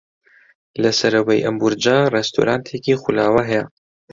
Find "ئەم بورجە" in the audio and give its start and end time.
1.45-1.97